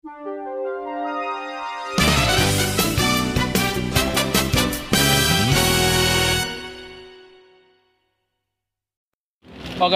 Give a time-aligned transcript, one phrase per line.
[0.00, 0.16] Oke,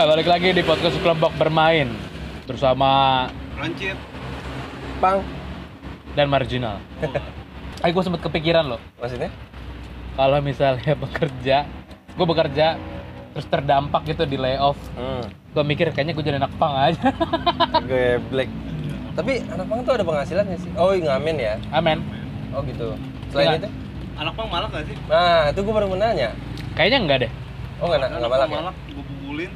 [0.05, 1.89] balik lagi di podcast kelompok bermain
[2.45, 3.25] bersama
[3.57, 3.97] Lancip.
[5.01, 5.25] Pang,
[6.13, 6.85] dan marginal.
[7.81, 9.33] Ayo gue sempet kepikiran loh, maksudnya?
[10.21, 11.65] kalau misalnya bekerja,
[12.13, 12.77] gue bekerja
[13.33, 17.09] terus terdampak gitu di layoff, Hmm, gue mikir kayaknya gue jadi anak pang aja.
[17.81, 18.53] gue black.
[19.15, 20.71] Tapi anak pang tuh ada penghasilannya sih.
[20.75, 21.55] Oh, ngamen ya?
[21.71, 22.03] Amin.
[22.51, 22.99] Oh gitu.
[23.31, 23.61] Selain Enggak.
[23.63, 23.69] itu?
[24.15, 24.97] Anak pang malak gak sih?
[25.07, 26.31] Nah, itu gue baru mau nanya.
[26.75, 27.31] Kayaknya enggak deh.
[27.79, 28.57] Oh, nggak Ada nggak anak malak ya?
[28.57, 29.51] malak, gue pukulin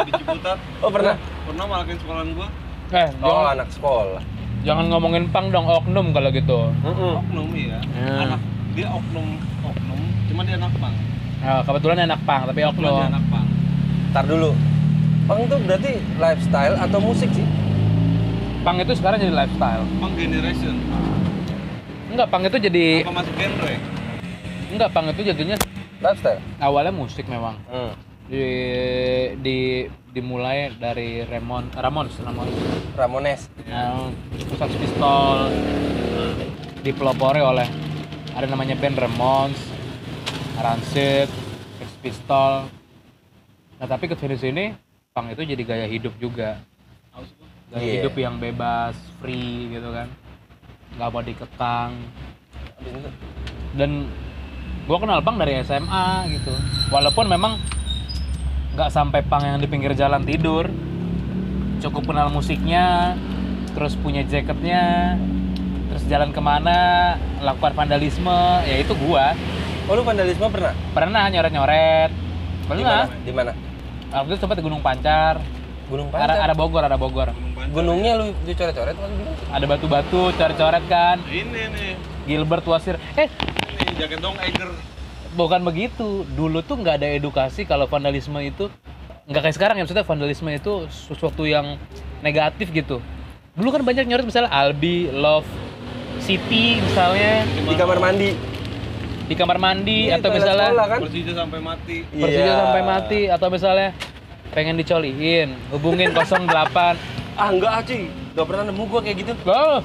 [0.00, 0.58] di Ciputat.
[0.84, 1.14] Oh, pernah?
[1.44, 2.48] Pernah malakin sekolahan gue.
[2.90, 4.22] Eh, Oh, jangan, anak sekolah.
[4.60, 6.58] jangan ngomongin pang dong, oknum kalau gitu.
[6.80, 7.12] Mm-mm.
[7.18, 7.78] Oknum ya.
[7.96, 8.18] Hmm.
[8.26, 8.40] Anak
[8.70, 9.26] dia oknum
[9.62, 10.94] oknum, cuma dia anak pang.
[11.40, 13.08] Nah, kebetulan anak pang, tapi Kebetulan dia oknum.
[13.08, 13.46] anak pang.
[14.10, 14.50] Ntar dulu.
[15.24, 17.46] Pang tuh berarti lifestyle atau musik sih?
[18.60, 19.84] Pang itu sekarang jadi lifestyle.
[20.04, 20.76] Pang generation.
[22.12, 23.74] Enggak, pang itu jadi Apa masuk genre?
[24.70, 25.56] enggak pang itu jadinya
[25.98, 26.38] Lifestyle.
[26.62, 27.56] awalnya musik memang.
[27.66, 27.90] Hmm.
[28.30, 28.44] Di
[29.42, 29.58] di
[30.12, 32.54] dimulai dari Ramon Ramons Ramons.
[32.94, 33.40] Ramones.
[33.66, 34.12] Nah,
[34.58, 35.50] Sex Pistol
[36.84, 37.66] dipelopori oleh
[38.36, 39.58] ada namanya band Ramones,
[40.60, 41.26] Rancid,
[41.80, 42.68] Sex Pistol.
[43.80, 44.64] Nah tapi ke sini sini
[45.10, 46.60] punk itu jadi gaya hidup juga,
[47.70, 47.94] gaya Iya.
[48.02, 50.10] hidup yang bebas, free gitu kan,
[50.94, 51.92] nggak mau dikekang.
[53.72, 54.10] Dan
[54.84, 56.50] gua kenal punk dari SMA gitu,
[56.90, 57.54] walaupun memang
[58.74, 60.66] nggak sampai punk yang di pinggir jalan tidur,
[61.78, 63.14] cukup kenal musiknya,
[63.70, 65.14] terus punya jaketnya,
[65.88, 69.34] terus jalan ke mana, lakukan vandalisme, ya itu gua.
[69.86, 70.70] Oh, lu vandalisme pernah?
[70.90, 73.06] Pernah nyoret-nyoret, Di pernah.
[73.06, 73.14] mana?
[73.26, 73.52] Di mana?
[74.10, 75.38] Waktu itu sempat di Gunung Pancar,
[75.86, 76.46] Gunung ada, Pancar.
[76.46, 77.30] ada Bogor, ada Bogor.
[77.70, 79.36] Gunungnya lu dicoret-coret waktu gunung?
[79.48, 81.22] Ada batu-batu, coret-coret kan.
[81.24, 81.92] Ini nih.
[82.26, 82.98] Gilbert Wasir.
[83.14, 83.30] Eh,
[83.78, 84.70] Ini jaket dong Eiger.
[85.30, 86.26] bukan begitu.
[86.28, 88.66] Dulu tuh nggak ada edukasi kalau vandalisme itu
[89.24, 91.78] nggak kayak sekarang ya maksudnya vandalisme itu sesuatu yang
[92.18, 92.98] negatif gitu.
[93.54, 95.46] Dulu kan banyak nyoret misalnya Albi, Love,
[96.18, 98.30] City misalnya Di kamar mandi.
[99.22, 100.98] di kamar mandi Iya, atau misalnya sekolah, kan?
[101.06, 101.96] Persija sampai mati.
[102.02, 102.54] Persija Iya.
[102.58, 103.88] sampai mati atau misalnya
[104.50, 106.98] pengen dicoliin, hubungin 08.
[107.34, 108.08] Ah, enggak, Aci.
[108.32, 109.32] Gak pernah nemu gua kayak gitu.
[109.44, 109.78] Oh,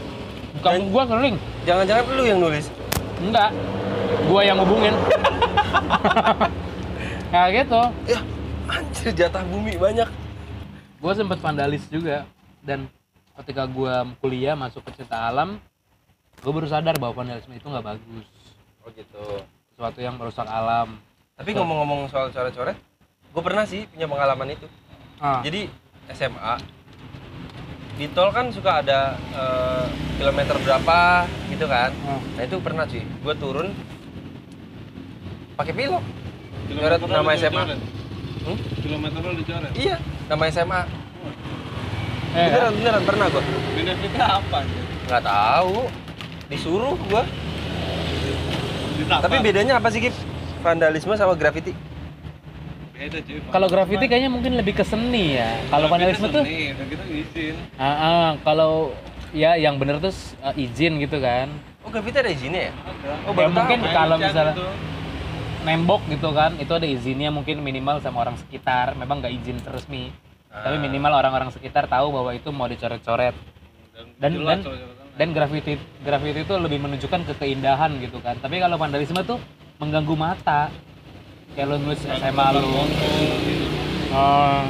[0.55, 1.35] bukan gua keliling.
[1.63, 2.65] Jangan-jangan lu yang nulis.
[3.17, 3.49] Enggak.
[4.25, 4.91] Gua yang hubungin.
[7.31, 7.81] nah gitu.
[8.05, 8.19] Ya,
[8.67, 10.07] anjir jatah bumi banyak.
[10.95, 12.25] gue sempet vandalis juga
[12.65, 12.89] dan
[13.37, 15.61] ketika gue kuliah masuk ke cinta alam
[16.35, 18.25] gue baru sadar bahwa vandalisme itu nggak bagus
[18.81, 19.21] Oh gitu.
[19.69, 20.97] sesuatu yang merusak alam
[21.35, 22.77] Tapi ngomong-ngomong soal coret-coret,
[23.29, 24.65] gue pernah sih punya pengalaman itu.
[25.19, 25.69] ah, Jadi
[26.09, 26.53] SMA
[27.95, 28.99] di tol kan suka ada
[29.31, 29.85] eh,
[30.17, 30.99] kilometer berapa
[31.47, 31.91] gitu kan.
[32.05, 32.19] ah.
[32.35, 33.03] Nah itu pernah sih.
[33.23, 33.71] Gue turun
[35.55, 36.03] pakai pilok.
[36.65, 37.61] Kilometer Coret nama SMA.
[37.61, 37.79] dicoret.
[38.43, 38.57] Hmm?
[38.77, 39.71] Kilometer lu dicoret.
[39.73, 39.97] Iya,
[40.27, 40.81] nama SMA.
[42.35, 43.43] eh, Beneran, beneran pernah gue.
[43.73, 44.59] Benefitnya apa?
[45.07, 45.77] Nggak tahu.
[46.45, 47.23] Disuruh gue.
[49.05, 50.15] Tapi bedanya apa sih Kip?
[50.59, 51.71] Vandalisme sama graffiti?
[52.95, 53.39] Beda cuy.
[53.49, 57.55] kalau graffiti kayaknya mungkin lebih ke seni ya kalau vandalisme tuh Nih, kita izin.
[57.75, 58.95] ah, ah, kalau
[59.31, 61.51] ya yang bener tuh eh, izin gitu kan
[61.85, 62.73] Oh graffiti ada izinnya ya?
[62.73, 63.09] Ada.
[63.23, 64.65] Oh, ya mungkin kalau misalnya itu.
[65.61, 70.09] nembok gitu kan itu ada izinnya mungkin minimal sama orang sekitar memang nggak izin resmi
[70.47, 70.81] tapi Ah.
[70.81, 73.35] minimal orang-orang sekitar tahu bahwa itu mau dicoret-coret
[74.17, 75.13] dan jelas dan coret-coretan.
[75.13, 79.37] dan graffiti graffiti itu lebih menunjukkan ke keindahan gitu kan tapi kalau vandalisme tuh
[79.75, 80.71] mengganggu mata
[81.55, 82.59] kayak lu nulis SMA lu
[84.11, 84.61] oh.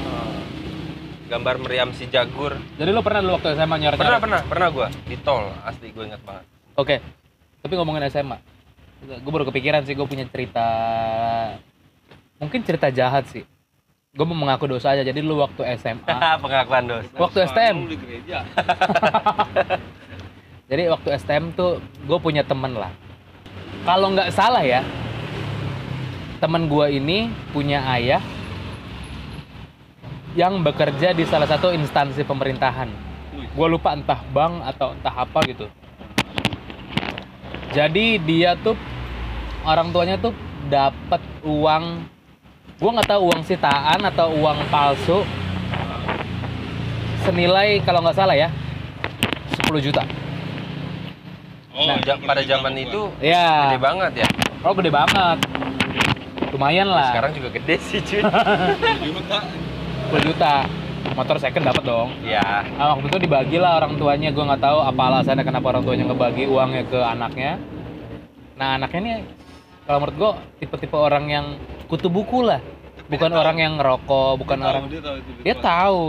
[1.26, 2.54] Gambar meriam si jagur.
[2.78, 5.50] jadi lu pernah lu waktu SMA nyoret Pernah, pernah, pernah gua di tol.
[5.62, 6.46] Asli gue ingat banget.
[6.76, 6.96] oke
[7.60, 8.38] tapi ngomongin SMA
[9.02, 10.66] gue baru kepikiran sih gue punya cerita
[12.38, 13.42] mungkin cerita jahat sih
[14.12, 16.06] gue mau mengaku dosa aja jadi lu waktu SMA
[16.46, 17.06] Pengakuan dos.
[17.12, 18.46] waktu STM Lu di gereja.
[20.66, 22.90] Jadi waktu STM tuh gue punya temen lah.
[23.86, 24.82] Kalau nggak salah ya,
[26.46, 28.22] temen gue ini punya ayah
[30.38, 32.86] yang bekerja di salah satu instansi pemerintahan.
[33.58, 35.66] Gue lupa entah bank atau entah apa gitu.
[37.74, 38.78] Jadi dia tuh
[39.66, 40.38] orang tuanya tuh
[40.70, 42.06] dapat uang,
[42.78, 45.26] gue nggak tahu uang sitaan atau uang palsu
[47.26, 48.54] senilai kalau nggak salah ya
[49.66, 50.06] 10 juta.
[51.74, 53.10] Oh, Nah, pada zaman itu.
[53.18, 53.74] Ya.
[53.74, 54.30] gede banget ya.
[54.62, 55.55] Oh gede banget.
[56.56, 57.12] Lumayan lah.
[57.12, 58.22] Sekarang juga gede sih cuy.
[59.04, 59.38] Gimana?
[60.10, 60.54] 10 juta.
[61.06, 62.66] motor second dapat dong Iya.
[62.76, 66.04] Nah, waktu itu dibagi lah orang tuanya, gue nggak tahu apa alasannya kenapa orang tuanya
[66.04, 67.52] ngebagi uangnya ke anaknya.
[68.56, 69.14] Nah anaknya ini
[69.84, 71.46] kalau menurut gue tipe-tipe orang yang
[71.86, 72.58] kutu buku lah,
[73.06, 73.44] bukan dia tahu.
[73.44, 75.62] orang yang ngerokok, bukan Dia tahu, orang dia tahu itu dia Bitcoin.
[75.62, 76.04] tahu.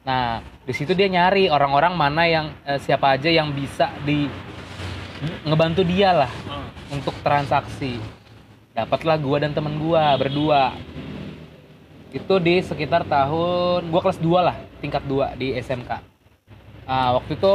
[0.00, 0.24] Nah
[0.62, 4.30] di situ dia nyari orang-orang mana yang eh, siapa aja yang bisa di
[5.42, 6.70] ngebantu dia lah Ah.
[6.88, 7.98] untuk transaksi.
[8.80, 10.72] Dapatlah gua dan temen gua berdua.
[12.16, 16.00] Itu di sekitar tahun gua kelas 2 lah, tingkat 2 di SMK.
[16.88, 17.54] Ah, waktu itu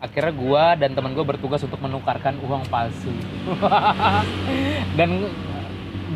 [0.00, 3.12] akhirnya gua dan temen gua bertugas untuk menukarkan uang palsu.
[4.98, 5.28] dan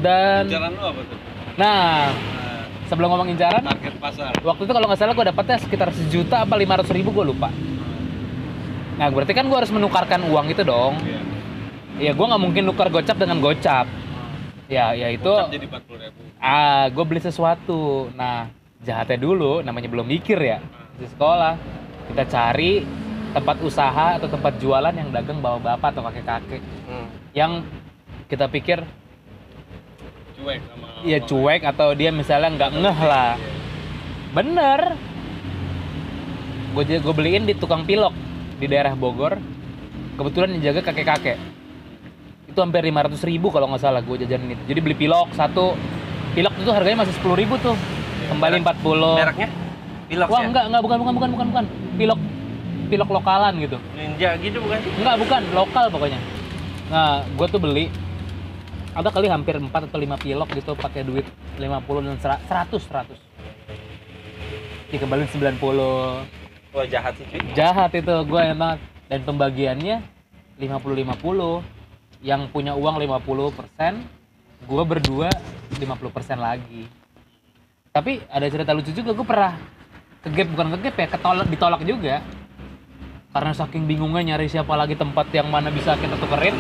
[0.01, 1.19] dan Jalan lu apa tuh?
[1.61, 4.33] nah, Nah, sebelum ngomong incaran, target pasar.
[4.41, 7.53] waktu itu kalau nggak salah gua dapatnya sekitar sejuta apa lima ratus ribu gua lupa.
[8.97, 10.97] Nah, berarti kan gua harus menukarkan uang itu dong.
[11.05, 11.21] Iya.
[12.09, 13.85] Ya gua nggak mungkin nukar gocap dengan gocap.
[14.67, 16.21] Ya, ya itu jadi 40 ribu.
[16.43, 18.11] ah gue beli sesuatu.
[18.19, 18.51] Nah
[18.83, 20.59] jahatnya dulu namanya belum mikir ya.
[20.99, 21.55] Di sekolah
[22.11, 22.83] kita cari
[23.31, 27.07] tempat usaha atau tempat jualan yang dagang bawa bapak atau kakek kakek Hmm.
[27.37, 27.53] yang
[28.27, 28.81] kita pikir
[30.39, 33.35] Cuek sama ya cuek atau dia misalnya nggak ngeh lah.
[34.35, 34.81] Bener.
[36.75, 38.13] Gue gue beliin di tukang pilok
[38.59, 39.39] di daerah Bogor.
[40.17, 41.39] Kebetulan yang jaga kakek kakek
[42.57, 44.73] itu hampir 500 ribu kalau nggak salah gue jajanin itu.
[44.73, 45.77] Jadi beli pilok satu.
[46.33, 47.77] Pilok itu harganya masih 10 ribu tuh.
[48.33, 49.49] Kembali 40 Mereknya?
[50.09, 50.49] Pilox wah ya?
[50.49, 51.65] enggak enggak bukan bukan bukan bukan bukan.
[52.01, 52.21] Pilok
[52.89, 53.77] pilok lokalan gitu.
[53.93, 54.89] Ninja gitu bukan sih?
[54.97, 55.41] enggak bukan.
[55.53, 56.19] Lokal pokoknya.
[56.89, 57.93] Nah gue tuh beli.
[58.97, 61.29] Ada kali hampir 4 atau 5 pilok gitu pakai duit
[61.61, 62.41] 50 dan 100
[62.73, 63.13] 100
[64.89, 65.61] dikembaliin 90
[66.73, 67.41] Wah jahat sih cuy.
[67.53, 68.81] jahat itu gue emang
[69.13, 70.01] dan pembagiannya
[70.57, 71.76] 50-50
[72.27, 75.31] yang punya uang 50% gue berdua
[75.79, 76.91] 50% lagi
[77.95, 79.55] tapi ada cerita lucu juga gue pernah
[80.27, 82.19] kegep bukan kegep ya ketolak ditolak juga
[83.31, 86.59] karena saking bingungnya nyari siapa lagi tempat yang mana bisa kita tukerin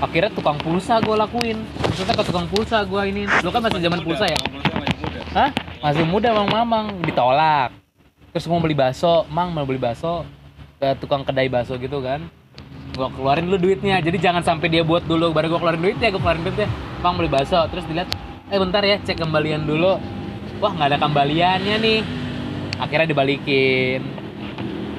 [0.00, 4.00] akhirnya tukang pulsa gue lakuin maksudnya ke tukang pulsa gue ini lu kan masih zaman
[4.00, 4.40] pulsa ya.
[5.30, 5.54] Hah?
[5.78, 7.70] Masih muda Mang Mamang ditolak.
[8.34, 10.26] Terus mau beli bakso, Mang mau beli bakso
[10.82, 12.26] ke tukang kedai bakso gitu kan.
[13.00, 13.96] Gua keluarin dulu duitnya.
[14.04, 16.68] Jadi jangan sampai dia buat dulu baru gua keluarin duitnya, gua keluarin duitnya.
[17.00, 18.12] Mang beli bakso, terus dilihat,
[18.52, 19.96] "Eh bentar ya, cek kembalian dulu."
[20.60, 22.00] Wah, nggak ada kembaliannya nih.
[22.76, 24.04] Akhirnya dibalikin.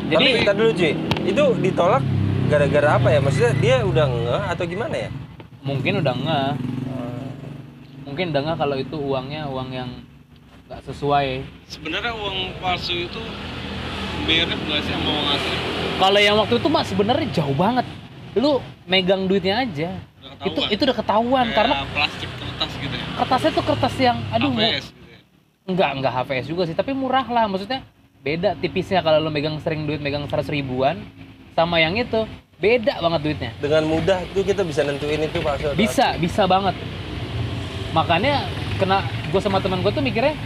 [0.09, 0.93] Jadi Jadi kita dulu cuy.
[1.29, 2.03] Itu ditolak
[2.49, 3.21] gara-gara apa ya?
[3.21, 5.09] Maksudnya dia udah ngeh atau gimana ya?
[5.61, 6.51] mungkin udah nggak,
[8.05, 9.89] mungkin udah nggak kalau itu uangnya uang yang
[10.65, 11.45] nggak sesuai.
[11.69, 13.21] Sebenarnya uang palsu itu
[14.25, 15.55] mirip nggak sih sama uang asli?
[16.01, 17.85] Kalau yang waktu itu mah sebenarnya jauh banget.
[18.37, 19.91] Lu megang duitnya aja.
[20.21, 23.05] Udah itu itu udah ketahuan Kayak karena plastik kertas gitu ya.
[23.17, 25.19] kertasnya tuh kertas yang aduh AVS gitu ya.
[25.69, 27.81] enggak enggak HVS juga sih tapi murah lah maksudnya
[28.21, 31.01] beda tipisnya kalau lu megang sering duit megang 100 ribuan
[31.57, 32.25] sama yang itu
[32.61, 36.77] beda banget duitnya Dengan mudah tuh kita bisa nentuin itu atau bisa bisa banget
[37.91, 38.45] makanya
[38.77, 40.37] kena gue sama teman gue tuh mikirnya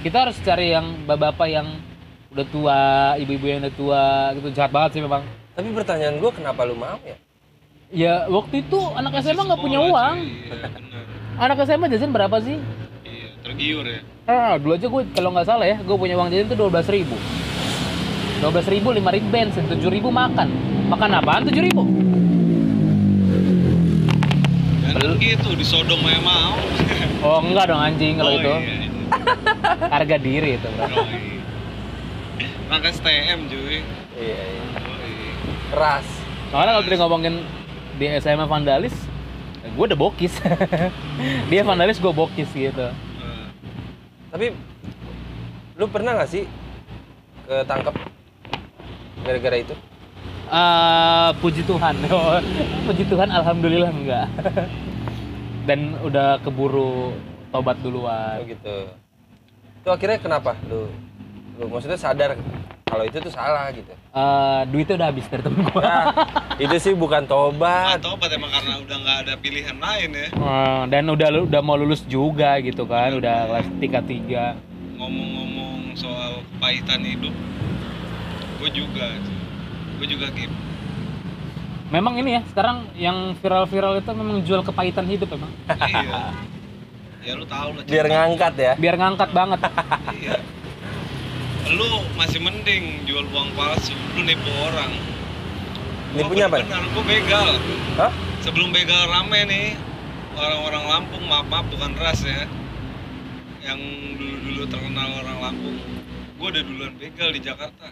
[0.00, 1.68] kita harus cari yang bapak-bapak yang
[2.38, 2.80] udah tua
[3.18, 4.02] ibu-ibu yang udah tua
[4.38, 5.26] gitu jahat banget sih memang.
[5.58, 7.16] Tapi pertanyaan gua kenapa lu mau ya?
[7.90, 10.16] ya waktu itu anak SMA nggak punya uang.
[10.22, 10.70] Iya,
[11.34, 12.62] anak SMA jajan berapa sih
[13.02, 14.00] Iya, tergiur ya.
[14.22, 16.86] Ah, dulu aja gue kalau nggak salah ya, gue punya uang jajan tuh dua belas
[16.86, 17.16] ribu.
[18.38, 20.46] Dua belas ribu, lima ribu bensin, tujuh ribu makan.
[20.86, 21.82] Makan apaan tujuh ribu?
[24.84, 26.54] Dan kan gitu disodom aja mau.
[27.18, 28.52] Oh enggak dong anjing kalau Oh, itu.
[28.52, 28.88] Iya, iya.
[29.96, 30.86] Harga diri itu bro.
[30.86, 31.37] Oh, iya.
[32.68, 33.80] Rangka STM cuy.
[34.12, 34.62] Iya, iya.
[34.76, 34.96] Oh.
[35.72, 36.04] Keras.
[36.52, 37.34] Soalnya kalau tadi ngomongin
[37.96, 38.92] di SMA vandalis,
[39.64, 40.36] gue udah bokis.
[41.50, 42.92] Dia vandalis, gue bokis gitu.
[42.92, 43.46] Eh,
[44.28, 44.52] Tapi
[45.80, 46.44] lu pernah nggak sih
[47.48, 47.94] ketangkep
[49.24, 49.74] gara-gara itu?
[50.52, 51.96] Ah, puji Tuhan.
[52.88, 54.28] puji Tuhan, alhamdulillah enggak.
[55.68, 57.16] Dan udah keburu
[57.48, 58.44] tobat Oh duluan.
[58.44, 58.92] gitu.
[59.80, 61.07] Itu akhirnya kenapa lu?
[61.58, 62.38] Lu maksudnya sadar
[62.88, 63.90] kalau itu tuh salah gitu.
[63.92, 65.82] Eh, duitnya udah habis dari temen gue.
[65.82, 66.06] Nah,
[66.56, 68.00] itu sih bukan tobat.
[68.00, 70.28] Atau apa emang karena udah nggak ada pilihan lain ya.
[70.32, 74.44] Eh, dan udah udah mau lulus juga gitu kan, udah kelas tiga tiga.
[74.96, 77.34] Ngomong-ngomong soal kepahitan hidup,
[78.62, 79.06] gue juga,
[79.98, 80.56] gue juga gitu.
[81.88, 85.52] Memang ini ya sekarang yang viral-viral itu memang jual kepahitan hidup emang.
[85.88, 86.32] iya.
[87.24, 87.82] Ya lu tahu lah.
[87.84, 88.72] Biar ngangkat ya.
[88.78, 89.60] Biar ngangkat banget.
[90.16, 90.36] Iya.
[91.68, 91.84] Lu
[92.14, 94.92] masih mending jual uang palsu, lu nipu orang.
[96.10, 96.64] Nipunya apa?
[96.64, 97.48] Benar, gue begal.
[97.96, 98.12] Hah?
[98.40, 99.66] Sebelum begal rame nih,
[100.32, 102.48] orang-orang Lampung, maaf maaf bukan ras ya,
[103.60, 103.76] yang
[104.16, 105.76] dulu-dulu terkenal orang Lampung.
[106.38, 107.90] gue udah duluan begal di Jakarta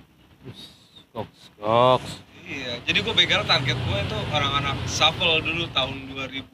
[1.10, 2.22] Goks, goks.
[2.40, 6.46] iya jadi gue begal target gue itu orang anak shuffle dulu tahun 2013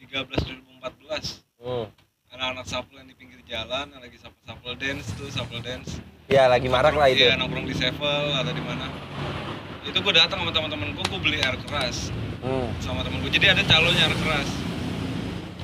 [0.00, 1.84] 2014 Hmm.
[2.30, 6.50] anak-anak shuffle yang di pinggir jalan yang lagi shuffle shuffle dance tuh shuffle dance Ya
[6.50, 7.22] lagi marak lah itu.
[7.22, 8.90] iya nongkrong di Sevel atau di mana.
[9.82, 12.10] Itu gue datang sama teman-teman gue gue beli air keras.
[12.36, 12.68] Hmm.
[12.78, 14.48] sama temen gue jadi ada calonnya air keras.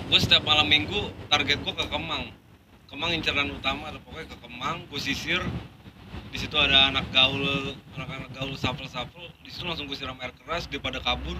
[0.05, 2.31] Gue setiap malam minggu target gue ke Kemang.
[2.87, 5.43] Kemang inceran utama ada pokoknya ke Kemang gue sisir.
[6.31, 7.43] Di situ ada anak gaul
[7.93, 11.35] anak-anak gaul sapel sapel di situ langsung gue siram air keras dia pada kabur.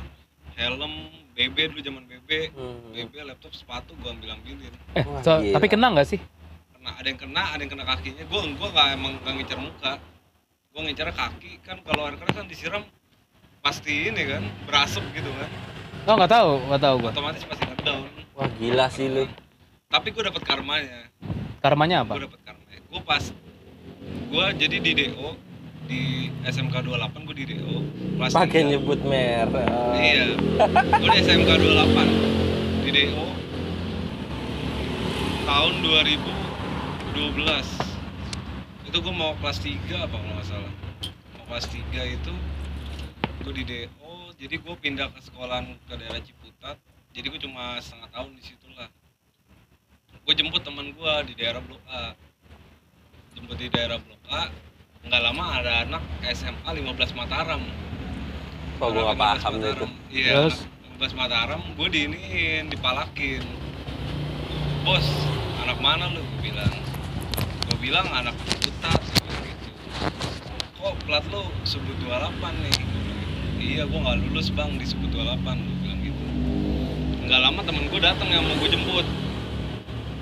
[0.53, 2.93] Helm BB dulu zaman BB Hmm.
[2.93, 6.21] BB laptop sepatu gue ambil ambilin Eh, so- tapi kena nggak sih?
[6.83, 8.25] Kena ada yang kena ada yang kena kakinya.
[8.27, 9.93] Gue gue nggak emang nggak ngincer muka.
[10.75, 12.83] Gue ngincer kaki kan kalau air keras kan disiram
[13.63, 15.51] pasti ini kan berasap gitu kan.
[16.11, 17.11] Oh nggak tahu, nggak tahu gua.
[17.15, 18.03] otomatis pasti ngedown
[18.35, 19.25] Wah gila sih lu.
[19.87, 21.07] tapi gue dapat karmanya.
[21.63, 22.19] Karmanya apa?
[22.19, 23.25] gue dapat karmanya gue pas
[24.33, 25.29] gue jadi di DO
[25.87, 26.03] di
[26.43, 27.75] SMK 28 gue di DO
[28.19, 29.71] kelas Pakai nyebut merek.
[29.95, 30.35] iya.
[30.99, 33.25] Gue di SMK 28 di DO
[35.45, 35.73] tahun
[37.13, 40.73] 2012 itu gue mau kelas 3 apa kalau nggak salah
[41.37, 42.33] mau kelas 3 itu
[43.45, 46.77] gue di DO jadi gue pindah ke sekolahan ke daerah Ciputat
[47.13, 48.89] jadi gue cuma setengah tahun di situ lah
[50.25, 52.17] gue jemput teman gue di daerah Blok A
[53.37, 54.49] jemput di daerah Blok A
[55.05, 56.03] nggak lama ada anak
[56.33, 57.63] SMA 15 Mataram
[58.83, 59.87] Kok gua Anak gak paham 15 deh itu.
[59.87, 59.93] Mataram.
[60.11, 60.59] Iya, anak
[60.99, 63.47] 15 Mataram, gue diiniin, dipalakin.
[64.83, 65.07] Bos,
[65.63, 66.19] anak mana lu?
[66.19, 66.82] Gue bilang.
[67.83, 69.71] Bilang anak bilang gitu.
[70.79, 72.75] Kok plat lu sebut 28 nih?
[72.79, 73.15] Gua.
[73.59, 76.25] Iya, gue nggak lulus bang di sebut 28, gue bilang gitu.
[77.27, 79.07] Nggak lama temen gue datang yang mau gue jemput.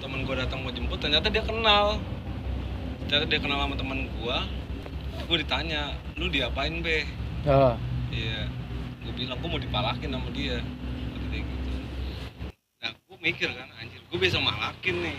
[0.00, 2.00] Temen gue datang mau jemput, ternyata dia kenal.
[3.12, 4.36] Ternyata dia kenal sama temen gue.
[5.28, 7.04] Gue ditanya, lu diapain be?
[7.44, 7.76] Oh.
[8.08, 8.48] Iya,
[9.04, 10.64] gue bilang gue mau dipalakin sama dia,
[11.28, 11.70] dia gitu.
[12.80, 15.18] Nah, gue mikir kan, anjir, gue bisa malakin nih.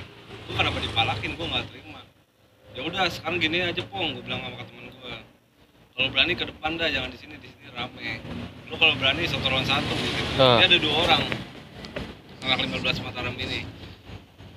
[0.49, 1.90] Gue kenapa dipalakin, gue nggak terima.
[2.71, 5.15] Ya udah, sekarang gini aja pong, gue bilang sama temen gue.
[5.91, 8.23] Kalau berani ke depan dah, jangan di sini, di sini rame.
[8.71, 10.21] Lu kalau berani satu lawan satu gitu.
[10.39, 10.63] Ah.
[10.63, 11.23] Dia ada dua orang,
[12.41, 13.67] anak 15 Mataram ini.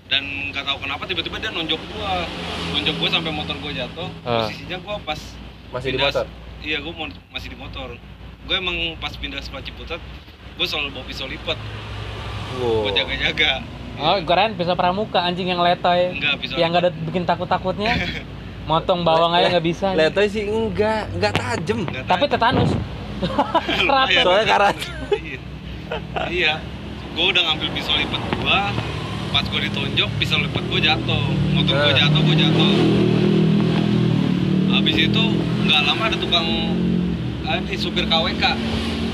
[0.07, 2.23] Dan nggak tahu kenapa tiba-tiba dia nonjok gua,
[2.71, 4.09] nonjok gua sampai motor gua jatuh.
[4.23, 4.47] Ah.
[4.47, 5.19] Posisinya gua pas
[5.75, 6.27] Masih di pindah- motor.
[6.65, 7.89] Iya, gue mau masih di motor.
[8.45, 10.01] Gue emang pas pindah sekolah Ciputat,
[10.55, 11.59] gue selalu bawa pisau lipat
[12.57, 12.89] Wow.
[12.89, 13.61] buat jaga-jaga.
[13.95, 16.19] Oh, keren bisa pramuka anjing yang letoy.
[16.19, 16.57] Enggak pisau.
[16.59, 17.93] Yang nggak ada bikin takut-takutnya.
[18.69, 19.93] Motong bawang aja nggak bisa.
[19.95, 21.87] Letoy sih enggak, enggak tajem.
[21.87, 22.71] Nggak Tapi tetanus.
[23.87, 24.25] Lumayan.
[24.25, 24.77] Soalnya karat.
[25.23, 25.39] iya.
[26.33, 26.55] iya.
[27.15, 28.59] Gue udah ngambil pisau lipat gue.
[29.31, 31.27] Pas gue ditonjok, pisau lipat gue jatuh.
[31.55, 31.99] Motor gue Nah.
[32.03, 32.73] jatuh, gue jatuh.
[34.75, 35.23] Habis itu
[35.65, 36.47] nggak lama ada tukang
[37.47, 38.45] ah, ini supir KWK.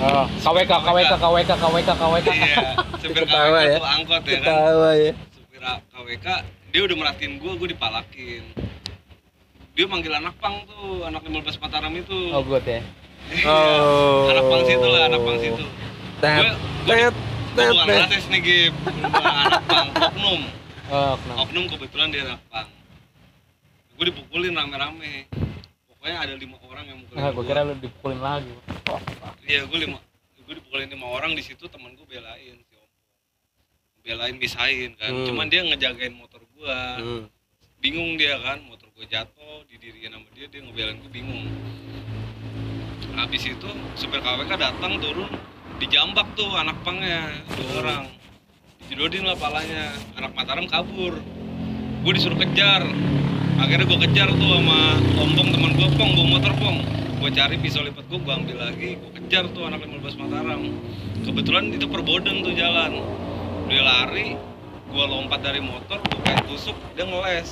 [0.00, 2.28] Oh, KWK, KWK, KWK, KWK, KWK.
[2.32, 3.76] Iya, supir Ketawa KWK ya.
[3.76, 4.40] tuh angkot ya kan.
[4.42, 5.12] Ketawa ya.
[5.30, 6.26] supir KWK
[6.70, 8.42] dia udah merhatiin gue gue dipalakin
[9.72, 12.80] dia manggil anak pang tuh anak 15 Mataram itu Oh, good ya.
[13.42, 14.28] Oh.
[14.28, 15.64] anak pang situ lah anak pang situ
[16.20, 16.52] Tet,
[16.84, 17.14] tet,
[17.54, 18.00] tet, bukan tet.
[18.04, 20.40] rasis nih Gip anak pang oknum
[20.86, 21.38] Oh, kenapa?
[21.40, 22.68] oknum kebetulan dia anak pang
[23.92, 25.28] gue dipukulin rame-rame
[25.86, 27.44] pokoknya ada lima orang yang mukulin Nah, gue gua.
[27.46, 28.52] kira lu dipukulin lagi.
[29.44, 29.98] iya gue lima
[30.38, 32.56] gue dipukulin lima orang di situ teman gue belain
[34.00, 35.12] belain misahin kan.
[35.12, 35.26] Hmm.
[35.28, 36.98] cuman dia ngejagain motor gua.
[37.00, 37.24] Hmm.
[37.80, 38.60] bingung dia kan.
[38.68, 41.48] Motor gue jatuh didiriin sama dia dia ngebelain gue bingung.
[43.16, 45.32] Habis itu supir KWK datang turun
[45.80, 48.04] dijambak tuh anak pangnya dua orang.
[48.92, 49.96] Dijodohin lah palanya.
[50.20, 51.16] Anak Mataram kabur.
[52.04, 52.84] Gue disuruh kejar.
[53.56, 56.84] Akhirnya gue kejar tuh sama ompong teman gue pong bawa motor pong.
[57.20, 59.00] Gue cari pisau lipat gue gue ambil lagi.
[59.00, 60.60] Gue kejar tuh anak 15 Mataram.
[61.24, 63.00] Kebetulan itu perbodeng tuh jalan
[63.70, 64.34] dia lari
[64.90, 67.46] gue lompat dari motor gue kayak tusuk dia ngeles.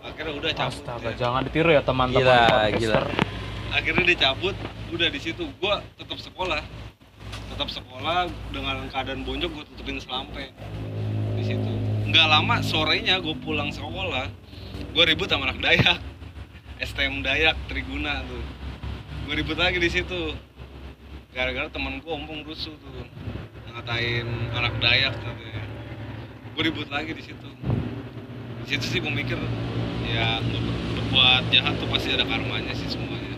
[0.00, 1.18] Akhirnya udah cabut Astaga, dia.
[1.20, 3.04] jangan ditiru ya teman-teman Gila, podcaster.
[3.68, 4.56] akhirnya dia cabut
[4.88, 6.62] udah di situ gue tetap sekolah.
[7.52, 10.48] Tetap sekolah dengan keadaan bonjok gue tutupin selampe
[11.36, 11.72] di situ.
[12.08, 14.32] Nggak lama sorenya gue pulang sekolah
[14.96, 16.00] gue ribut sama anak Dayak.
[16.76, 18.40] STM Dayak Triguna tuh.
[19.28, 20.32] Gue ribut lagi di situ.
[21.36, 23.04] Gara-gara teman gue ompong rusuh tuh
[23.76, 24.24] ngatain
[24.56, 25.60] anak Dayak katanya
[26.56, 27.48] gue ribut lagi di situ.
[28.64, 29.36] Di situ sih gue mikir
[30.08, 30.40] ya
[31.12, 33.36] buat jahat tuh pasti ada karmanya sih semuanya.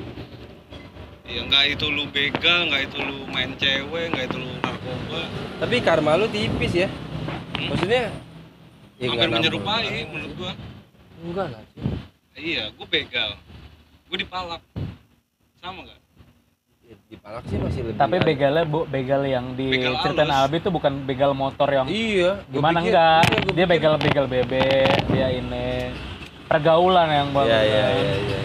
[1.27, 5.23] Ya nggak itu lu begal nggak itu lu main cewek nggak itu lu narkoba.
[5.59, 6.89] Tapi karma lu tipis ya.
[7.59, 7.75] Hmm?
[7.75, 8.15] Maksudnya
[9.03, 10.53] ya hampir menyerupai menurut gua.
[11.19, 11.83] Enggak lah sih.
[12.39, 13.35] iya gue begal.
[14.07, 14.63] Gue dipalak.
[15.59, 15.99] Sama nggak?
[15.99, 16.08] Ya,
[16.89, 20.41] di palak sih masih lebih Tapi begalnya bu, begal yang di Begal ceritain halus.
[20.43, 23.23] Albi itu bukan begal motor yang iya gimana pikir- enggak?
[23.27, 25.93] iya, Dia begal begal bebek, dia ini
[26.47, 27.93] pergaulan yang iya iya kan.
[27.95, 28.41] iya iya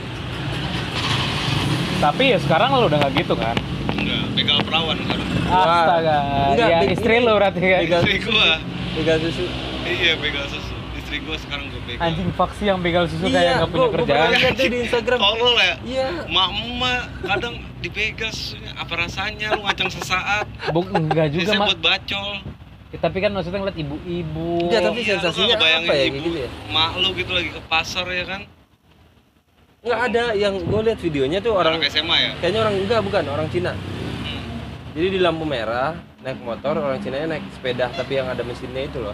[1.97, 3.55] Tapi ya sekarang lo udah nggak gitu kan?
[3.89, 5.63] enggak begal perawan sekarang Wah.
[5.63, 6.17] Astaga.
[6.51, 7.79] Enggak, ya istri lo berarti kan.
[7.81, 8.15] begal istri
[8.93, 9.45] begal susu
[9.85, 10.73] iya begal susu
[11.13, 13.93] istri gue sekarang gue begal Anjing faksi yang begal susu Iya, kayak nggak punya gua-
[13.93, 14.09] kerjaan.
[14.09, 15.19] pernah lihat tuh di Instagram.
[15.21, 15.73] Tolol ya.
[15.85, 16.07] Iya.
[16.25, 17.55] Mak emak kadang
[17.85, 18.71] dibegal susunya.
[18.73, 19.47] Apa rasanya?
[19.53, 20.45] Lu ngacang sesaat.
[20.73, 21.67] Buk, enggak juga biasanya mak.
[21.69, 22.29] buat bacol.
[22.89, 24.49] Ya, tapi kan maksudnya ngeliat ibu-ibu.
[24.65, 26.49] Enggak, tapi Iya, sensasinya apa ya, ibu, kayak gitu ya?
[26.73, 28.41] mak lu gitu lagi ke pasar ya kan?
[29.83, 32.31] Nggak ada yang gue lihat videonya tuh orang orang SMA ya?
[32.41, 33.71] kayaknya orang enggak bukan orang Cina.
[33.75, 34.41] Hmm.
[34.95, 35.91] jadi di lampu merah
[36.23, 39.11] naik motor orang Cina naik sepeda tapi yang ada mesinnya itu loh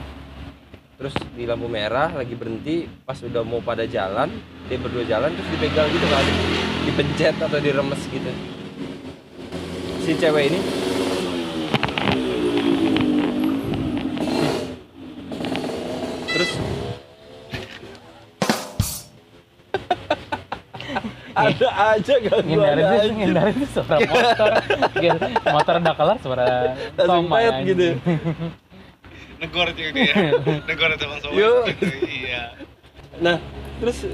[1.00, 4.28] terus di lampu merah lagi berhenti pas udah mau pada jalan
[4.68, 6.26] dia berdua jalan terus dipegang gitu kan.
[6.84, 8.28] Dipencet atau diremes gitu.
[10.04, 10.60] Si cewek ini.
[16.36, 16.52] Terus.
[21.40, 24.52] Ada aja gak ngindarin tuh ngindarin tuh suara motor.
[25.56, 27.32] Motor udah kelar suara Langsung
[27.64, 27.96] gitu.
[29.40, 30.16] negor cuy dia
[30.70, 31.66] negor itu bang sobat
[32.06, 32.44] iya
[33.20, 33.36] Nah,
[33.84, 34.08] terus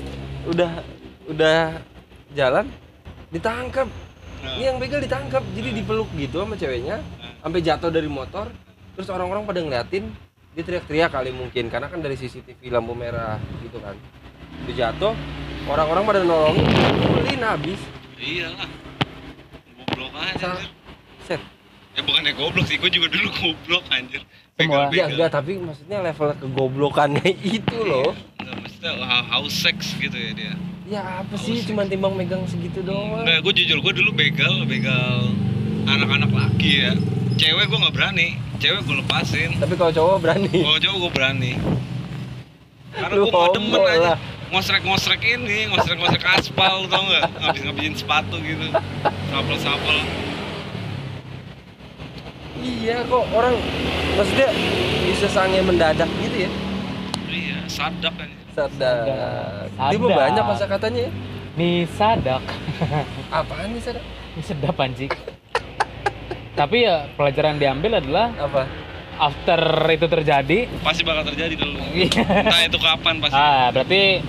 [0.49, 0.81] udah
[1.29, 1.77] udah
[2.33, 2.65] jalan
[3.29, 3.85] ditangkap.
[4.41, 4.57] Nah.
[4.57, 7.05] Ini yang begal ditangkap, jadi dipeluk gitu sama ceweknya
[7.37, 8.49] sampai jatuh dari motor.
[8.97, 10.09] Terus orang-orang pada ngeliatin,
[10.57, 13.93] dia teriak-teriak kali mungkin karena kan dari CCTV lampu merah gitu kan.
[14.65, 15.13] Dia jatuh,
[15.69, 16.65] orang-orang pada nolongin,
[16.97, 17.81] pukulin habis.
[18.17, 18.65] iyalah
[19.77, 21.37] goblok aja Sa-.
[21.37, 21.41] Set.
[21.93, 24.23] ya bukannya goblok sih gue juga dulu goblok anjir
[24.55, 24.87] Semua.
[24.87, 27.27] Ya enggak, tapi maksudnya level kegoblokannya
[27.59, 28.15] itu loh.
[28.39, 28.91] Enggak, maksudnya
[29.27, 30.53] house sex gitu ya dia
[30.85, 33.27] Ya apa sih, cuma timbang megang segitu doang.
[33.27, 35.33] Enggak, gue jujur gue dulu begal, begal
[35.91, 36.93] anak-anak laki ya.
[37.35, 39.59] Cewek gue nggak berani, cewek gue lepasin.
[39.59, 40.47] Tapi kalau cowok berani.
[40.55, 41.51] Kalau cowok gue berani.
[42.95, 44.13] Karena gue mau demen aja.
[44.55, 47.23] Ngosrek-ngosrek ini, ngosrek-ngosrek aspal tau nggak?
[47.43, 48.71] Ngabis-ngabisin sepatu gitu.
[49.03, 49.97] Sapel-sapel.
[52.65, 53.53] Iya kok orang
[54.15, 54.49] maksudnya
[55.05, 56.49] bisa sange mendadak gitu ya.
[57.27, 58.29] Iya, sadak kan.
[58.51, 59.05] Sadak.
[59.69, 59.99] Sadak.
[59.99, 61.11] Mah banyak masa katanya ya.
[61.55, 62.43] nih sadak
[63.29, 64.03] Apaan nih sadak?
[64.33, 65.11] ini sedap anjing
[66.51, 68.63] tapi ya pelajaran diambil adalah Apa?
[69.17, 71.79] after itu terjadi Pasti bakal terjadi dulu.
[71.93, 72.23] Iya.
[72.43, 73.35] Entah itu kapan pasti.
[73.35, 74.19] ah berarti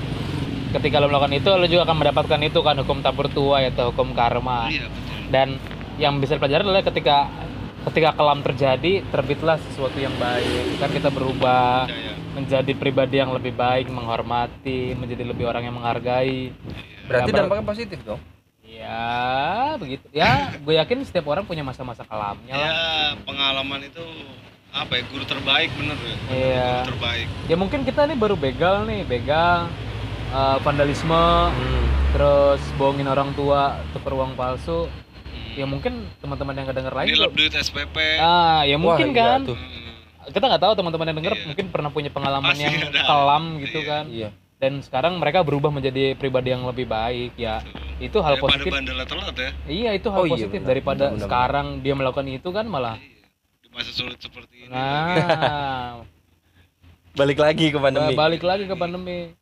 [0.73, 4.11] ketika lo melakukan itu lo juga akan mendapatkan itu kan hukum tabur tua yaitu hukum
[4.13, 5.19] karma Iya, betul.
[5.29, 5.49] dan
[5.97, 7.27] yang bisa dipelajari adalah ketika
[7.87, 10.77] ketika kelam terjadi terbitlah sesuatu yang baik.
[10.77, 12.15] Kan kita berubah Ya, ya.
[12.33, 16.51] menjadi pribadi yang lebih baik menghormati menjadi lebih orang yang menghargai.
[17.07, 18.19] Berarti Ya, dampaknya positif dong.
[18.67, 19.07] ya
[19.77, 20.05] begitu.
[20.11, 22.69] Ya gue yakin setiap orang punya masa-masa kelamnya lah.
[22.69, 22.85] Ya,
[23.23, 24.05] pengalaman itu
[24.69, 26.17] apa ya guru terbaik bener ya.
[26.29, 26.71] Iya.
[26.83, 27.27] guru terbaik.
[27.47, 29.71] Ya mungkin kita nih baru begal nih begal
[30.29, 31.25] eh, vandalisme
[32.11, 34.91] terus bohongin orang tua tukar uang palsu
[35.57, 39.25] ya mungkin teman-teman yang kedenger lain nilap tuh- duit SPP ah ya mungkin Wah, iya
[39.27, 39.59] kan tuh.
[40.27, 41.45] Kita nggak tahu teman-teman yang denger Iya.
[41.47, 42.99] mungkin pernah punya pengalaman Pasti yang ada.
[43.01, 43.89] kelam gitu Iya.
[43.89, 44.29] kan Iya.
[44.57, 47.63] dan sekarang mereka berubah menjadi pribadi yang lebih baik ya
[47.97, 50.97] itu hal Daripada positif bandel telat ya iya itu hal Oh, iya, positif benar, daripada
[50.99, 53.29] benar, benar, sekarang dia melakukan itu kan malah Iya.
[53.57, 56.03] di masa sulit seperti ini nah
[57.15, 58.13] Balik lagi ke pandemi.
[58.13, 59.33] balik lagi ke pandemi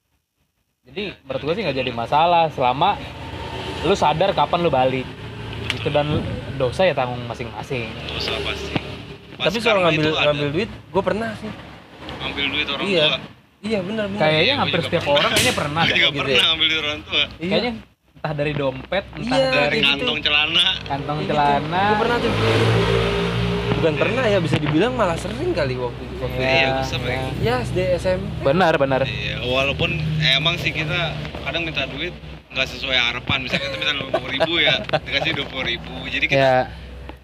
[0.84, 2.94] jadi menurut gue sih nggak jadi masalah selama
[3.82, 5.08] lu sadar kapan lu balik
[5.86, 6.06] dan
[6.54, 8.72] dosa ya tanggung masing-masing dosa pasti
[9.34, 11.50] Pas Tapi soal ngambil ngambil duit, gue pernah sih.
[12.16, 13.04] ngambil duit orang Iya.
[13.04, 13.18] tua
[13.60, 14.20] Iya benar benar.
[14.20, 15.16] kayaknya Iya, gua hampir setiap pernah.
[15.16, 16.44] orang kayaknya pernah gue deh juga gitu pernah ya.
[16.46, 17.50] ngambil duit orang tua Iya.
[17.50, 17.72] kayaknya
[18.14, 19.88] entah dari dompet entah Iya, dari dari gitu.
[19.90, 22.32] kantong celana kantong Kayak celana Gue pernah tuh.
[23.84, 26.16] Bukan pernah ya bisa dibilang malah sering kali waktu itu.
[26.16, 26.48] Waktu Iya.
[26.48, 27.20] Iya, sering.
[27.36, 27.52] iya.
[27.52, 28.32] Ya SD SMP.
[28.40, 29.92] benar benar iya walaupun
[30.22, 31.12] emang sih kita
[31.44, 32.16] kadang minta duit
[32.48, 36.56] nggak sesuai harapan misalnya kita minta lima ribu ya dikasih dua ribu jadi kita ya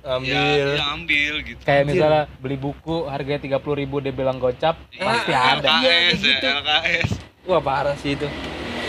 [0.02, 0.36] Ambil.
[0.36, 4.76] ya, ya ambil gitu kayak misalnya beli buku harganya tiga puluh ribu dia bilang gocap
[4.90, 6.46] Iya, pasti Ah, ada Iya, LKS ya gitu.
[6.58, 7.10] LKS
[7.42, 8.28] Wah parah sih itu.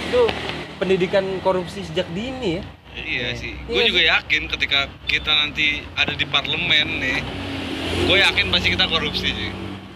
[0.05, 0.21] Itu
[0.75, 2.63] pendidikan korupsi sejak dini ya.
[2.93, 3.88] Iya sih, Iya gue sih.
[3.88, 7.19] juga yakin ketika kita nanti ada di parlemen nih,
[8.02, 9.50] gue yakin pasti kita korupsi sih.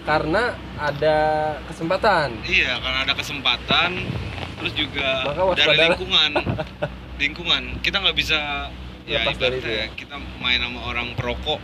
[0.06, 1.18] Karena ada
[1.66, 2.46] kesempatan.
[2.46, 3.90] Iya, karena ada kesempatan,
[4.62, 5.26] terus juga
[5.58, 6.32] dari lingkungan,
[7.22, 8.70] lingkungan kita nggak bisa
[9.06, 11.62] ya Lepas dari itu ibaratnya kita main sama orang perokok,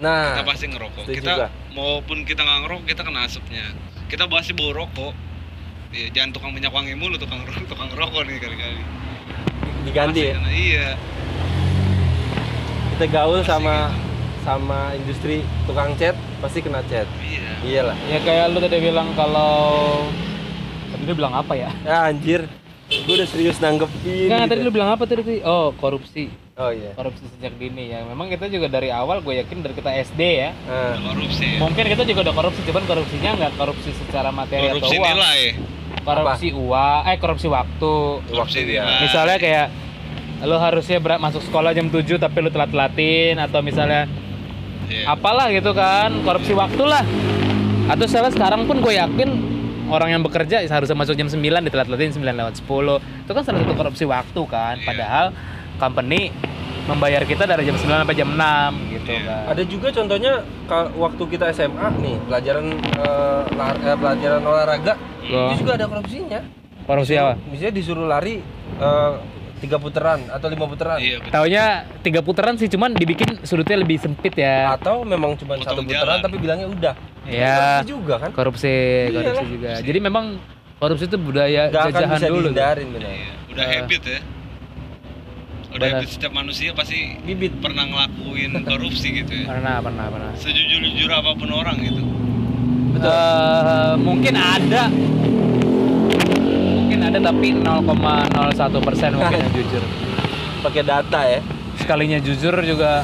[0.00, 1.04] Nah, kita pasti ngerokok.
[1.06, 1.46] Kita juga.
[1.72, 3.64] maupun kita nggak ngerokok, kita kena asapnya.
[4.08, 5.12] Kita pasti bawa rokok,
[5.92, 8.80] ya, jangan tukang minyak wangi mulu tukang ro- tukang rokok nih kali-kali
[9.82, 10.88] diganti ya iya
[12.94, 14.11] kita gaul Masih sama gitu.
[14.42, 20.02] Sama industri tukang cat pasti kena cat iya iyalah Ya kayak lu tadi bilang kalau
[20.88, 21.70] tadi lu bilang apa ya?
[21.82, 22.46] ya anjir
[22.92, 24.50] gue udah serius nanggepin Enggak, gitu.
[24.50, 25.40] tadi lu bilang apa tadi?
[25.40, 26.28] Oh, korupsi.
[26.54, 28.04] oh iya Korupsi sejak dini ya.
[28.04, 30.50] Memang kita juga dari awal gue yakin dari kita SD ya.
[30.68, 31.58] Nah, korupsi ya.
[31.64, 35.08] Mungkin kita juga udah korupsi, cuman korupsinya nggak korupsi secara materi korupsi atau uang.
[35.08, 35.40] nilai
[36.02, 37.94] Korupsi uang, eh korupsi waktu.
[38.28, 38.84] korupsi dia.
[39.00, 39.66] Misalnya kayak
[40.42, 44.04] lu harusnya masuk sekolah jam 7 tapi lu telat-telatin atau misalnya
[44.92, 45.04] Iya.
[45.08, 47.02] apalah gitu kan, korupsi waktu lah.
[47.84, 49.28] Atau misalnya sekarang pun gue yakin
[49.88, 53.00] orang yang bekerja harusnya masuk jam 9 ditelat-telatin 9 lewat 10.
[53.22, 54.76] Itu kan salah satu korupsi waktu kan.
[54.76, 54.84] Iya.
[54.84, 55.26] Padahal
[55.76, 56.30] company
[56.82, 59.22] membayar kita dari jam 9 sampai jam 6 gitu Iya.
[59.24, 59.42] kan.
[59.48, 60.32] ada juga contohnya
[60.92, 65.48] waktu kita SMA nih pelajaran eh, lar- eh, pelajaran olahraga Oh.
[65.48, 66.42] itu juga ada korupsinya
[66.82, 67.38] Korupsi apa?
[67.46, 68.42] misalnya disuruh lari
[68.76, 69.12] eh,
[69.62, 71.30] tiga putaran atau lima putaran iya betul.
[71.30, 71.64] Taunya
[72.00, 74.74] tiga putaran sih, cuman dibikin sudutnya lebih sempit ya.
[74.74, 76.20] atau memang cuma Potong satu putaran jalan.
[76.20, 78.74] tapi bilangnya udah Ya, Korupsi juga kan korupsi,
[79.06, 79.46] korupsi Iyalah.
[79.48, 79.70] juga.
[79.78, 80.24] Jadi memang
[80.76, 82.40] korupsi itu budaya akan jajahan bisa dulu.
[82.44, 83.74] dihindarin benar Iya, udah Eh.
[83.78, 84.20] habit ya
[85.70, 85.94] udah Benar.
[85.96, 90.30] habit setiap manusia pasti bibit pernah ngelakuin korupsi gitu ya Pernah, pernah, pernah.
[90.36, 92.02] sejujur-jujur apa pun orang gitu
[92.94, 94.86] Eh, mungkin ada
[97.04, 97.66] ada tapi 0,01
[98.80, 99.82] persen mungkin yang jujur.
[100.60, 101.40] Pakai data ya.
[101.74, 103.02] Sekalinya jujur juga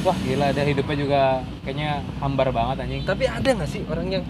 [0.00, 1.22] wah gila ada hidupnya juga
[1.62, 3.02] kayaknya hambar banget anjing.
[3.04, 4.24] Tapi ada nggak sih orang yang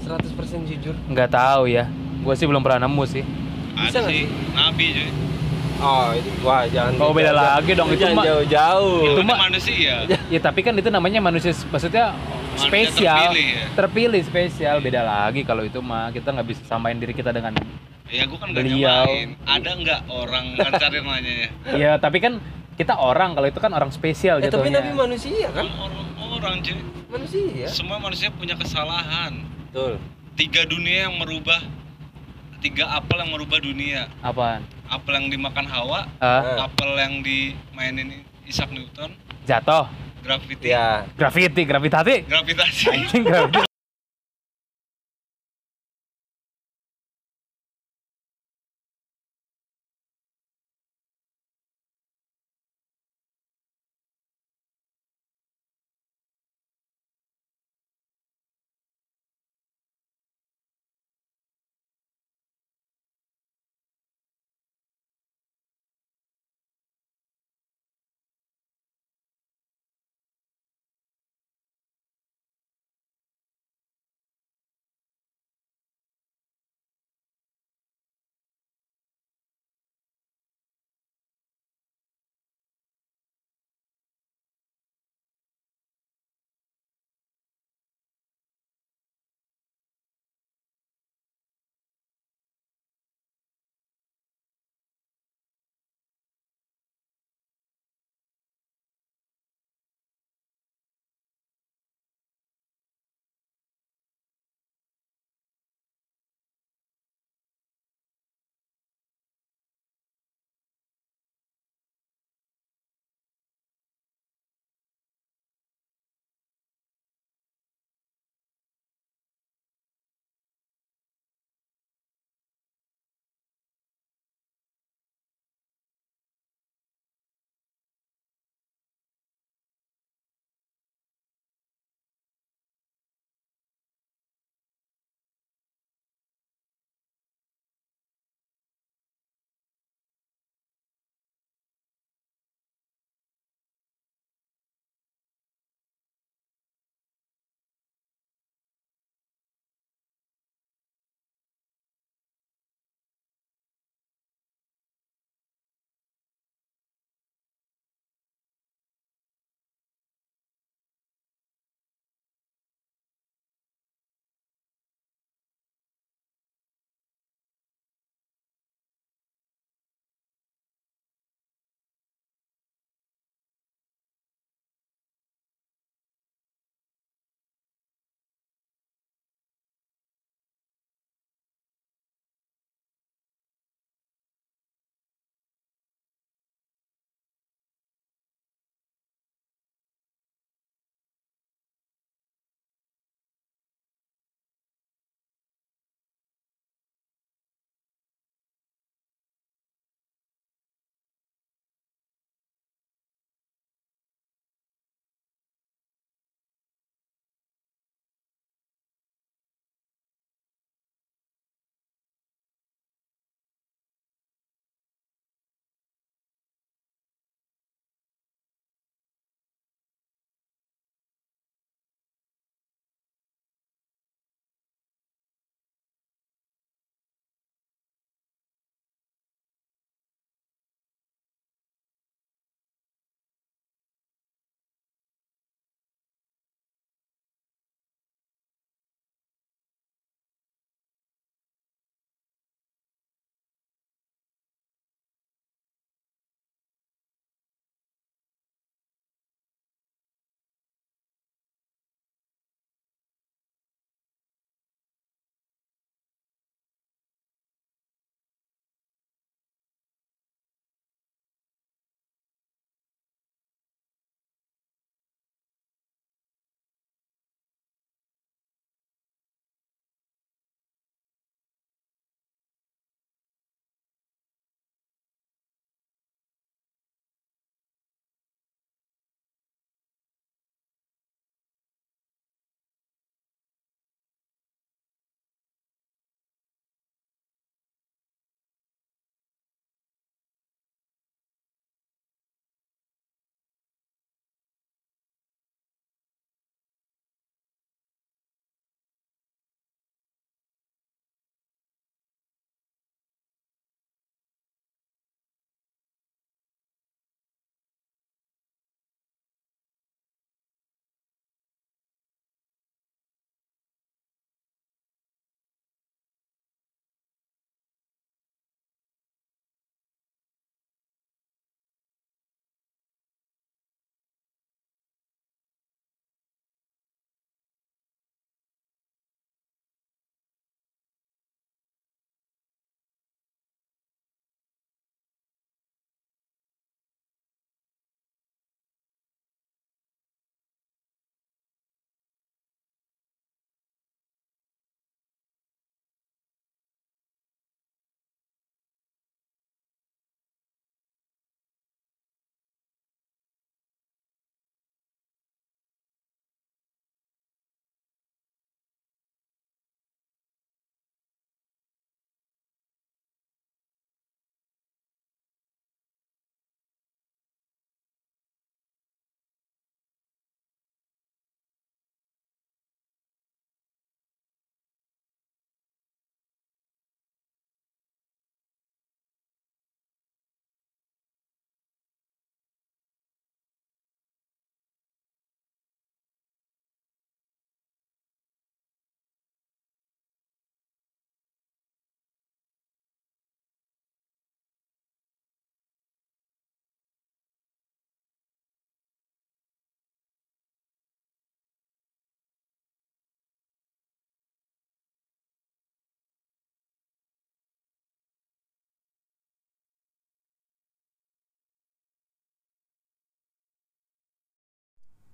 [0.00, 0.22] 100%
[0.66, 0.94] jujur?
[1.06, 1.90] Nggak tahu ya.
[2.20, 3.24] Gue sih belum pernah nemu sih.
[3.76, 4.24] Bisa ada sih.
[4.52, 5.08] nabi cuy.
[5.76, 9.12] Oh itu wah jangan Oh, beda lagi dong, itu jangan jauh-jauh.
[9.12, 10.08] Itu mah- manusia.
[10.32, 12.16] Ya tapi kan itu namanya manusia maksudnya
[12.56, 13.30] spesial.
[13.30, 13.64] terpilih ya.
[13.76, 16.08] terpilih spesial beda lagi kalau itu mah.
[16.10, 17.52] Kita nggak bisa samain diri kita dengan
[18.08, 19.04] ya gua kan nggak Beliau.
[19.04, 22.38] nyamain ada nggak orang kan cari nanya ya ya tapi kan
[22.76, 25.64] kita orang kalau itu kan orang spesial eh, tapi nabi manusia kan?
[25.64, 26.76] Orang orang cuy.
[27.06, 27.64] Manusia.
[27.66, 29.40] Semua manusia punya kesalahan.
[29.70, 29.96] Betul.
[30.34, 31.56] Tiga dunia yang merubah
[32.58, 34.12] tiga apel yang merubah dunia.
[34.20, 34.60] Apaan?
[34.86, 36.60] Apel yang dimakan Hawa Eh.
[36.60, 39.16] apel yang dimainin Isaac Newton.
[39.48, 39.88] Jatuh.
[40.20, 42.28] Gravity ya Graffiti, gravitasi.
[42.28, 43.65] gravitasi Anjing gravitasi.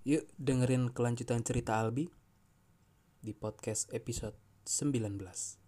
[0.03, 2.11] Yuk dengerin kelanjutan cerita Albi
[3.23, 4.35] di podcast episode
[4.67, 5.62] 19.